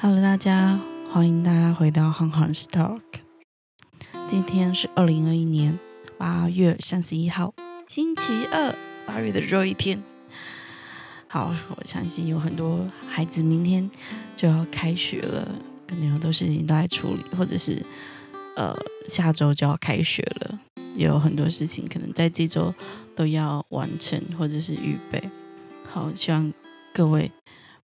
[0.00, 0.78] Hello，大家
[1.12, 3.00] 欢迎大家回到 Hong Kong Stock。
[4.28, 5.76] 今天是二零二一年
[6.16, 7.52] 八月三十一号，
[7.88, 8.72] 星期二，
[9.04, 10.00] 八月的最后一天。
[11.26, 13.90] 好，我相信有很多孩子明天
[14.36, 15.52] 就要开学了，
[15.88, 17.84] 可能很多事情都在处理，或者是
[18.54, 18.72] 呃
[19.08, 20.60] 下周就要开学了，
[20.94, 22.72] 也有很多事情可能在这周
[23.16, 25.20] 都要完成或者是预备。
[25.90, 26.52] 好，希望
[26.94, 27.32] 各位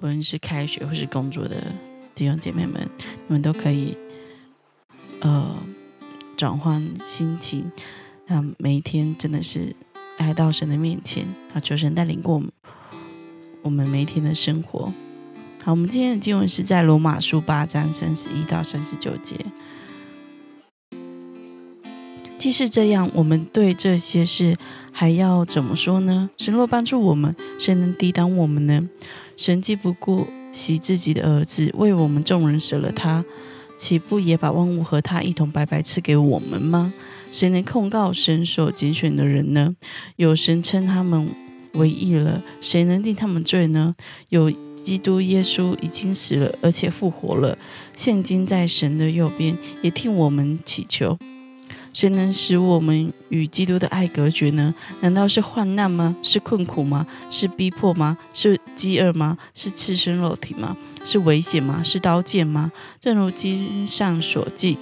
[0.00, 1.72] 无论是开学或是工作的
[2.14, 2.88] 弟兄姐妹们，
[3.26, 3.96] 你们都可以
[5.20, 5.56] 呃
[6.36, 7.70] 转换心情，
[8.26, 9.74] 让每一天真的是
[10.18, 12.52] 来到神的面前，啊，求神带领过我们
[13.62, 14.92] 我们每一天的生活。
[15.62, 19.36] 好，我们今天的经文是在罗马书八章三十一到三十九节。
[22.38, 24.56] 既是这样，我们对这些事
[24.92, 26.28] 还要怎么说呢？
[26.36, 28.86] 神若帮助我们，谁能抵挡我们呢？
[29.38, 33.24] 神既不顾惜自己的儿子，为我们众人舍了他，
[33.76, 36.92] 岂不也把万物和他一同白白赐给我们吗？
[37.32, 39.74] 谁能控告神所拣选的人呢？
[40.14, 41.28] 有神称他们
[41.72, 43.92] 为义了，谁能定他们罪呢？
[44.28, 47.58] 有基督耶稣已经死了，而且复活了，
[47.96, 51.18] 现今在神的右边，也替我们祈求。
[51.94, 54.74] 谁能使我们与基督的爱隔绝呢？
[55.00, 56.14] 难道是患难吗？
[56.22, 57.06] 是困苦吗？
[57.30, 58.18] 是逼迫吗？
[58.34, 59.38] 是饥饿吗？
[59.54, 60.76] 是赤身肉体吗？
[61.04, 61.80] 是危险吗？
[61.84, 62.72] 是刀剑吗？
[63.00, 64.76] 正如经上所记，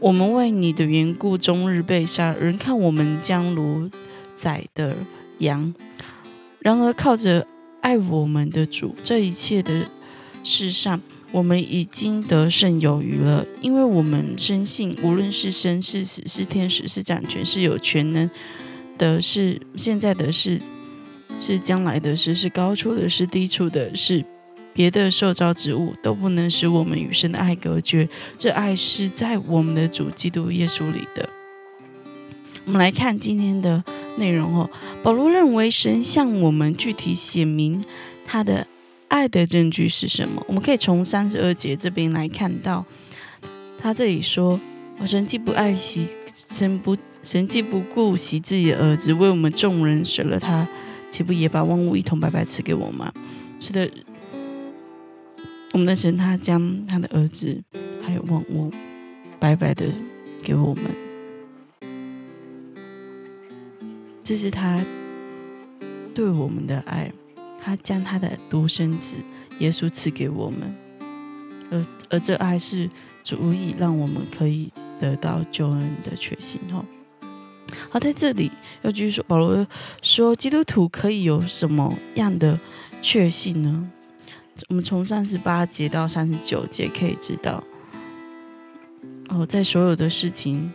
[0.00, 3.88] 我们为你的缘故，终日被杀，人看我们将如
[4.36, 4.96] 宰的
[5.38, 5.72] 羊。
[6.58, 7.46] 然而靠着
[7.80, 9.86] 爱我们的主，这一切的
[10.42, 11.00] 事上。
[11.32, 18.30] 我们已经得胜有余了，因为我们深信，无论是生是死，是天使，是掌权，是有权能
[18.98, 20.60] 的，是现在的事，
[21.40, 24.22] 是将来的事，是高处的，是低处的，是
[24.74, 28.06] 别的受造之物，都不能使我们与神的爱隔绝。
[28.36, 31.26] 这爱是在我们的主基督耶稣里的。
[32.66, 33.82] 我们来看今天的
[34.18, 34.68] 内容哦。
[35.02, 37.82] 保罗认为神向我们具体显明
[38.26, 38.66] 他的。
[39.12, 40.42] 爱的证据是什么？
[40.48, 42.82] 我们可以从三十二节这边来看到，
[43.78, 44.58] 他这里说
[44.98, 46.16] ：“我神既不爱惜，
[46.48, 50.66] 神不神既不顾惜自己的儿子，为我们众人舍了他，
[51.10, 53.12] 岂不也把万物一同白白赐给我吗？”
[53.60, 53.90] 是的，
[55.72, 57.62] 我们的神他将他的儿子
[58.02, 58.70] 还有万物
[59.38, 59.84] 白白的
[60.42, 60.84] 给我们，
[64.24, 64.82] 这是他
[66.14, 67.12] 对我们的爱。
[67.64, 69.14] 他将他的独生子
[69.60, 70.74] 耶稣赐给我们，
[71.70, 72.90] 而而这爱是
[73.22, 76.60] 足以让我们可以得到救恩的确信。
[76.72, 76.84] 哦，
[77.88, 78.50] 好，在这里
[78.82, 79.64] 要继续说，保罗
[80.02, 82.58] 说，基督徒可以有什么样的
[83.00, 83.88] 确信呢？
[84.68, 87.62] 我们从三十八节到三十九节可以知道，
[89.28, 90.72] 哦，在所有的事情。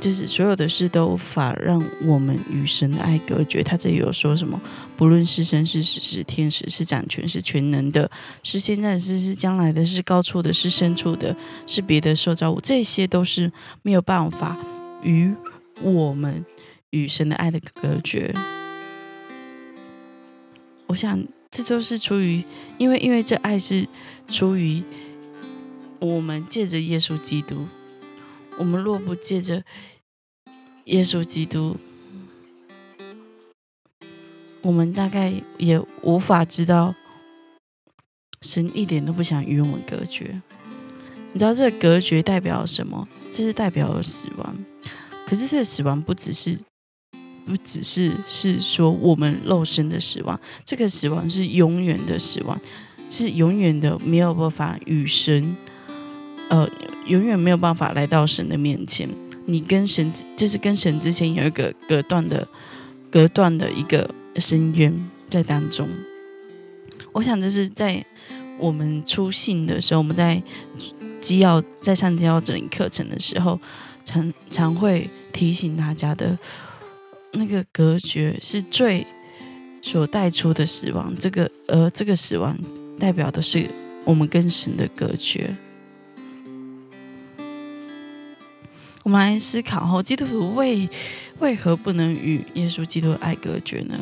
[0.00, 3.62] 就是所有的事都无法让我们与神的爱隔绝。
[3.62, 4.60] 他这里有说什么？
[4.96, 8.10] 不论是神是死是天使是掌权是全能的，
[8.42, 11.34] 是现在的事是将来的，是高处的，是深处的，
[11.66, 13.50] 是别的受造物，这些都是
[13.82, 14.58] 没有办法
[15.02, 15.32] 与
[15.80, 16.44] 我们
[16.90, 18.34] 与神的爱的隔绝。
[20.86, 22.42] 我想这都是出于，
[22.78, 23.86] 因为因为这爱是
[24.28, 24.82] 出于
[25.98, 27.66] 我们借着耶稣基督。
[28.58, 29.62] 我们若不借着
[30.84, 31.76] 耶稣基督，
[34.62, 36.94] 我们大概也无法知道
[38.42, 40.40] 神一点都不想与我们隔绝。
[41.32, 43.08] 你知道这个隔绝代表什么？
[43.30, 44.56] 这是代表死亡。
[45.26, 46.56] 可是这个死亡不只是
[47.44, 52.60] 不只是是说我们肉身的死亡，这个死亡是永远的死亡，
[53.10, 55.56] 是永远的没有办法与神。
[56.48, 56.68] 呃，
[57.06, 59.08] 永远没有办法来到神的面前。
[59.46, 62.46] 你跟神，就是跟神之前有一个隔断的、
[63.10, 65.88] 隔断的一个深渊在当中。
[67.12, 68.04] 我想这是在
[68.58, 70.42] 我们出信的时候，我们在
[71.20, 73.60] 基要在上基要整理课程的时候，
[74.04, 76.38] 常常会提醒大家的。
[77.36, 79.04] 那个隔绝是最
[79.82, 81.12] 所带出的死亡。
[81.18, 82.56] 这个，呃，这个死亡
[82.96, 83.68] 代表的是
[84.04, 85.52] 我们跟神的隔绝。
[89.04, 90.88] 我们来思考：后基督徒为
[91.38, 94.00] 为何不能与耶稣基督的爱隔绝呢？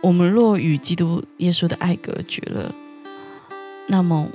[0.00, 2.74] 我们若与基督耶稣的爱隔绝了，
[3.88, 4.26] 那么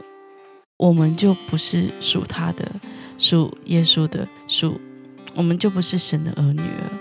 [0.78, 2.72] 我们就不是属他的、
[3.18, 4.80] 属耶稣的、属
[5.34, 6.92] 我们就不是神的儿女了，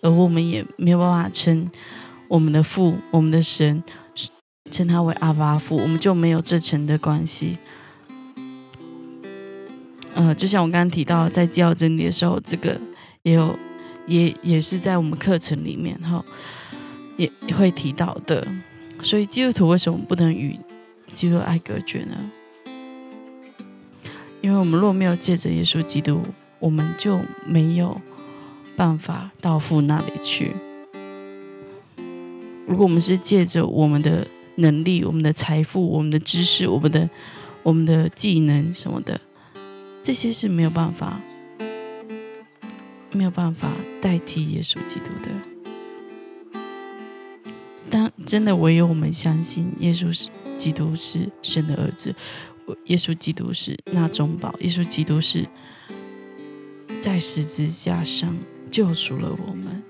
[0.00, 1.70] 而我们也没有办法称
[2.26, 3.84] 我们的父、我们的神
[4.70, 7.58] 称他为阿巴父，我们就没有这层的关系。
[10.22, 12.80] 呃，就像我刚刚提到，在教真理的时候，这个
[13.24, 13.58] 也有，
[14.06, 16.24] 也也是在我们课程里面哈，
[17.16, 18.46] 也会提到的。
[19.02, 20.56] 所以基督徒为什么不能与
[21.08, 22.16] 基督爱隔绝呢？
[24.40, 26.20] 因为我们若没有借着耶稣基督，
[26.60, 28.00] 我们就没有
[28.76, 30.52] 办法到父那里去。
[32.68, 34.24] 如果我们是借着我们的
[34.54, 37.10] 能力、我们的财富、我们的知识、我们的
[37.64, 39.20] 我们的技能什么的，
[40.02, 41.20] 这些是没有办法、
[43.12, 43.70] 没有办法
[44.00, 45.30] 代替耶稣基督的。
[47.88, 50.28] 当真的唯有我们相信耶稣是
[50.58, 52.14] 基督是神的儿子，
[52.86, 55.46] 耶稣基督是那中宝，耶稣基督是
[57.00, 58.36] 在十字架上
[58.70, 59.82] 救赎了我们。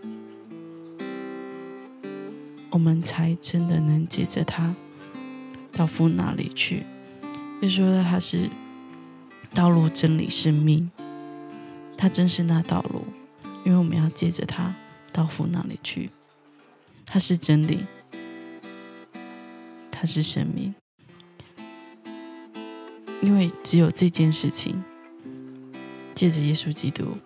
[2.71, 4.75] 我们才真的能接着他
[5.73, 6.83] 到父那里去。
[7.61, 8.51] 就说他是
[9.55, 10.91] 道路、真理、生命，
[11.97, 13.05] 他真是那道路，
[13.65, 14.75] 因为我们要借着他
[15.13, 16.11] 到父那里去。
[17.05, 17.81] 他是真理，
[19.91, 20.75] 他是生命，
[23.21, 24.83] 因为只有这件事情，
[26.15, 27.19] 借着耶稣基督，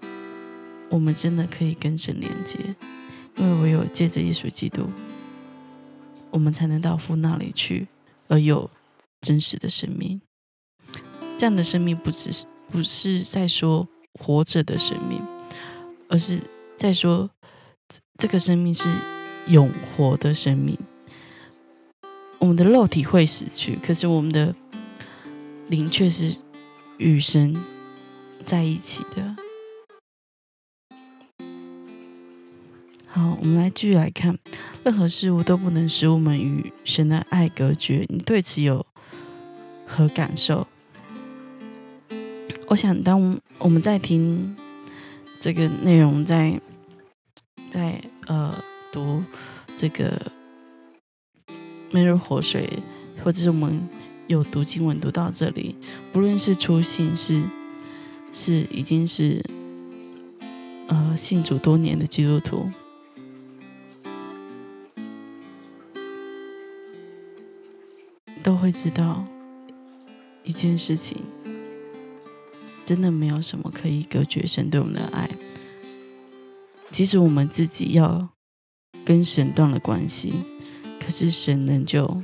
[0.90, 2.58] 我们真的可以跟神连接，
[3.36, 4.88] 因为唯有借着耶稣基督。
[6.32, 7.86] 我们才能到父那里去，
[8.28, 8.68] 而有
[9.22, 10.20] 真实的生命。
[11.38, 15.22] 这样的生命不只是不是在说活着的生命，
[16.08, 16.40] 而是
[16.76, 17.28] 在说
[18.16, 18.90] 这个生命是
[19.46, 20.78] 永活的生命。
[22.38, 24.54] 我们的肉体会死去，可是我们的
[25.68, 26.36] 灵却是
[26.98, 27.54] 与神
[28.44, 29.36] 在一起的。
[33.06, 34.38] 好，我们来继续来看，
[34.84, 38.06] 任何事物都不能使我们与神的爱隔绝。
[38.08, 38.86] 你对此有
[39.86, 40.66] 何感受？
[42.68, 44.56] 我想，当我们在听
[45.38, 46.60] 这个内容，在
[47.70, 48.52] 在呃
[48.90, 49.22] 读
[49.76, 50.20] 这个
[51.92, 52.82] 每日活水，
[53.22, 53.88] 或者是我们
[54.26, 55.76] 有读经文读到这里，
[56.12, 57.40] 不论是初信是
[58.32, 59.44] 是已经是
[60.88, 62.68] 呃信主多年的基督徒。
[68.42, 69.24] 都会知道
[70.44, 71.20] 一件事情，
[72.86, 75.28] 真的没有什么可以隔绝神对我们的爱。
[76.92, 78.28] 即使我们自己要
[79.04, 80.32] 跟神断了关系，
[81.00, 82.22] 可是神能就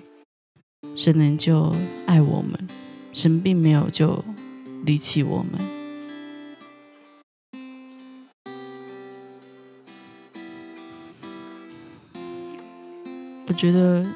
[0.95, 1.75] 神能就
[2.07, 2.69] 爱我们，
[3.13, 4.25] 神并没有就
[4.87, 5.61] 离弃我们。
[13.49, 14.07] 我觉得。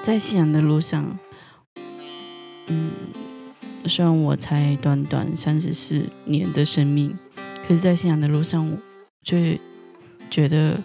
[0.00, 1.18] 在信仰的路上，
[2.68, 2.90] 嗯，
[3.86, 7.16] 虽然我才短短三十四年的生命，
[7.66, 8.76] 可是，在信仰的路上，我
[9.22, 9.58] 却
[10.30, 10.82] 觉得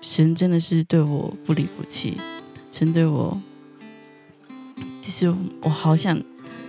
[0.00, 2.18] 神真的是对我不离不弃。
[2.70, 3.40] 神对我，
[5.00, 5.32] 其实
[5.62, 6.20] 我好想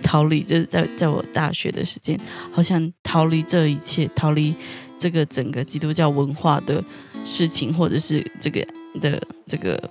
[0.02, 2.18] 逃离，这在在我大学的时间，
[2.50, 4.54] 好想逃离这一切，逃离
[4.98, 6.84] 这个整个基督教文化的
[7.24, 8.66] 事情，或者是这个
[9.00, 9.90] 的这个。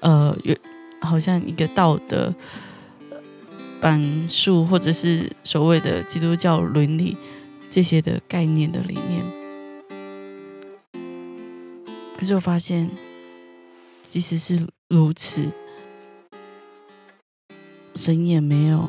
[0.00, 0.54] 呃，有
[1.00, 2.32] 好像一个道德
[3.80, 7.16] 板树，或者是所谓的基督教伦理
[7.70, 9.24] 这些的概念的里面。
[12.16, 12.90] 可是我发现，
[14.02, 15.50] 即使是如此，
[17.94, 18.88] 神也没有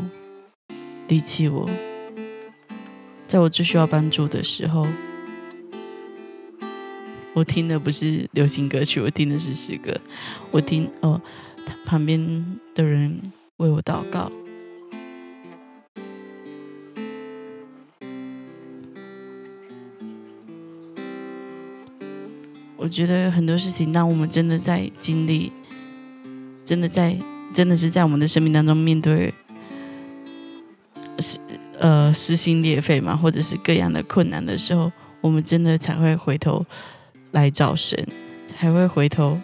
[1.08, 1.70] 离弃我，
[3.27, 4.88] 在我最需要帮助的时候。
[7.34, 9.96] 我听的不是流行歌曲，我听的是诗歌。
[10.50, 11.22] 我听哦，
[11.86, 13.22] 旁边的人
[13.58, 14.32] 为我祷告。
[22.88, 25.51] 我觉得很多事情，当我们真的在经历，
[26.63, 27.13] 真的在，
[27.53, 29.34] 真的是在我们的生命当中面对，
[31.20, 31.38] 是
[31.77, 34.89] 呃撕心裂肺嘛，或者是各样的困难的时候，
[35.20, 36.65] 我们真的才会回头。
[37.32, 38.08] 来找神，
[38.56, 39.38] 还会回头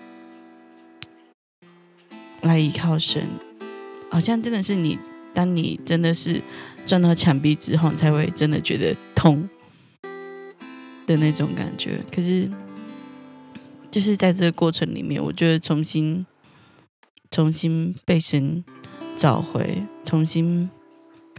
[2.42, 3.22] 来依靠神，
[4.10, 4.98] 好像真的是你。
[5.34, 6.42] 当你真的是
[6.88, 9.48] 撞到墙壁之后，才会真的觉得痛
[11.06, 12.00] 的那种感觉。
[12.10, 12.50] 可是，
[13.94, 16.26] 就是在这个过程里面，我觉得重新、
[17.30, 18.66] 重新被神
[19.16, 20.68] 找回，重新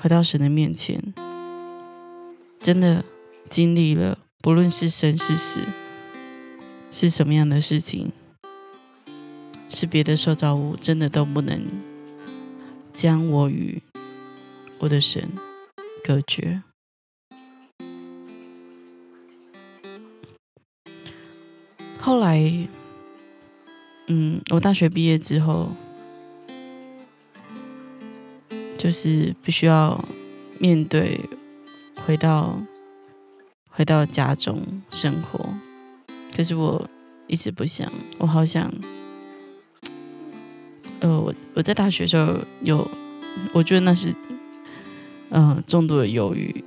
[0.01, 1.13] 回到神的面前，
[2.61, 3.05] 真的
[3.51, 5.63] 经历了，不论是生是死。
[6.93, 8.13] 是什么样的事情，
[9.69, 11.61] 是别的受造物，真的都不能
[12.93, 13.83] 将我与
[14.79, 15.29] 我的神
[16.05, 16.63] 隔绝。
[22.05, 22.39] 后来，
[24.09, 25.73] 嗯，我大学毕业之后，
[28.77, 30.05] 就是必须要
[30.59, 31.19] 面对
[32.05, 32.61] 回到
[33.71, 35.49] 回到家中生活。
[36.37, 36.87] 可是我
[37.27, 38.71] 一直不想，我好想，
[41.01, 42.87] 呃，我我在大学时候有，
[43.55, 44.15] 我觉得那是，
[45.31, 46.63] 呃，重度的忧郁。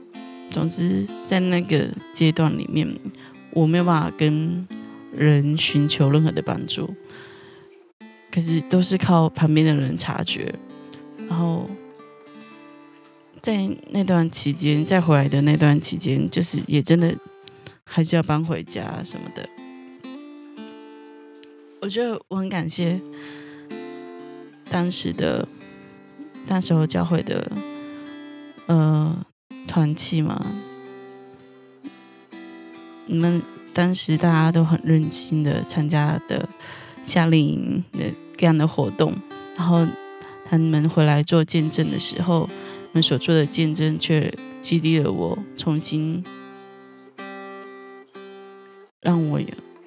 [0.49, 2.91] 总之，在那个阶段里面，
[3.51, 4.67] 我没有办法跟。
[5.17, 6.93] 人寻求任何的帮助，
[8.31, 10.53] 可是都是靠旁边的人察觉。
[11.27, 11.69] 然后
[13.41, 17.13] 在那段期间，再回来的那段期间，就是也真的
[17.83, 19.49] 还是要搬回家什么的。
[21.81, 23.01] 我觉得我很感谢
[24.69, 25.47] 当时的
[26.47, 27.51] 那时候教会的
[28.67, 29.25] 呃
[29.67, 30.45] 团契嘛，
[33.07, 33.41] 你们。
[33.77, 36.49] 当时大家都很认真的参加的
[37.03, 38.05] 夏令营的
[38.35, 39.13] 这样的活动，
[39.55, 39.87] 然后
[40.43, 46.23] 他们回来做见证的时候，他们所做的见证却激励了我，重新
[48.99, 49.39] 让我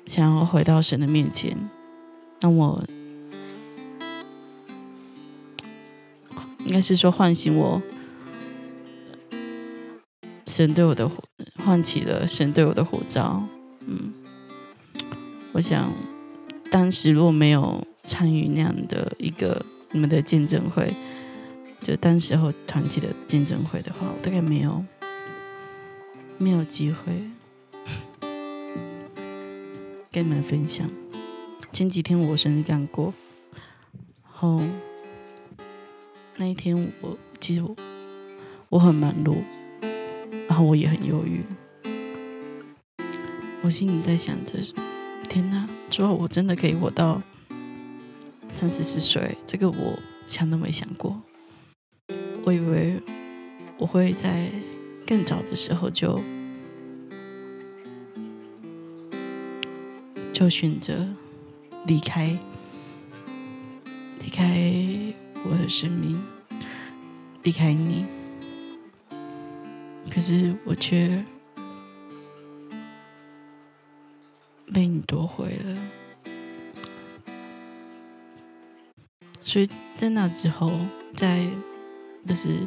[0.07, 1.59] 想要回到神的面前，
[2.41, 2.85] 让我
[6.65, 7.83] 应该是说唤醒我，
[10.47, 11.11] 神对我的
[11.65, 13.43] 唤起了神对我的呼召。
[13.91, 14.13] 嗯，
[15.51, 15.93] 我想
[16.71, 20.95] 当时如果没有参与那样的一个你们的见证会，
[21.83, 24.85] 就当时候团体的见证会的话，我大概没有
[26.39, 27.25] 没有机会
[30.13, 30.89] 跟你们分享。
[31.73, 33.13] 前几天我生日刚过，
[34.23, 34.61] 然后
[36.37, 37.65] 那一天我其实
[38.69, 39.39] 我很忙碌，
[40.49, 41.43] 然后我也很忧郁。
[43.63, 44.59] 我心里在想着：
[45.29, 47.21] 天哪，之后我真的可以活到
[48.49, 49.37] 三四十岁？
[49.47, 51.21] 这个我想都没想过。
[52.43, 52.99] 我以为
[53.77, 54.51] 我会在
[55.07, 56.19] 更早的时候就
[60.33, 61.07] 就选择
[61.87, 62.35] 离开，
[64.21, 65.15] 离开
[65.45, 66.19] 我的生命，
[67.43, 68.07] 离开你。
[70.11, 71.23] 可是我却。
[74.73, 75.91] 被你夺回了，
[79.43, 80.71] 所以在那之后，
[81.15, 81.45] 在
[82.27, 82.67] 就是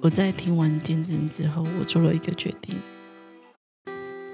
[0.00, 2.78] 我在听完见证之后，我做了一个决定，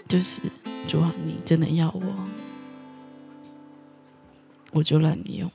[0.07, 0.43] 就是
[0.87, 2.29] 主啊，你真的要我，
[4.73, 5.51] 我就让你用。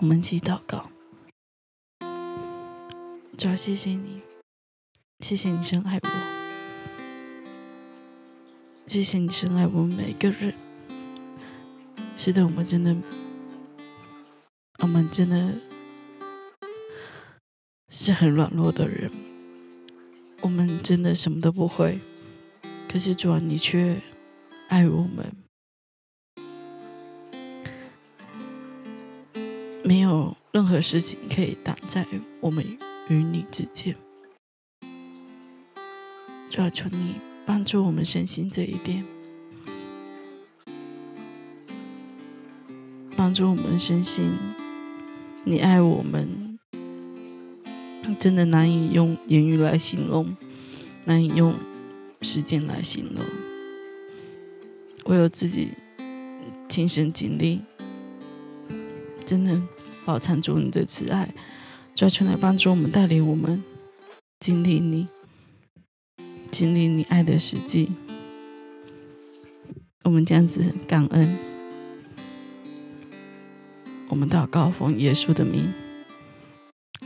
[0.00, 0.90] 我们一起祷告，
[3.36, 4.22] 主啊，谢谢你，
[5.20, 6.35] 谢谢你深爱我。
[8.86, 10.54] 谢谢你深爱我们每个人。
[12.14, 12.96] 是的，我们真的，
[14.78, 15.52] 我们真的
[17.88, 19.10] 是很软弱的人。
[20.40, 21.98] 我们真的什么都不会，
[22.88, 24.00] 可是主啊，你却
[24.68, 25.32] 爱我们，
[29.82, 32.06] 没有任何事情可以挡在
[32.40, 32.64] 我们
[33.08, 33.96] 与你之间。
[36.48, 37.16] 主啊，求你。
[37.46, 39.04] 帮助我们身心这一点，
[43.16, 44.32] 帮助我们身心。
[45.44, 46.58] 你爱我们，
[48.18, 50.36] 真的难以用言语来形容，
[51.04, 51.54] 难以用
[52.20, 53.24] 时间来形容。
[55.04, 55.70] 我有自己
[56.68, 57.62] 亲身经历，
[59.24, 59.62] 真的
[60.04, 61.32] 饱尝主你的慈爱，
[61.94, 63.62] 抓出来帮助我们，带领我们
[64.40, 65.06] 经历你。
[66.58, 67.90] 经历你爱的实际，
[70.04, 71.36] 我们这样子感恩，
[74.08, 75.70] 我们祷告奉耶稣的名，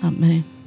[0.03, 0.60] 阿门。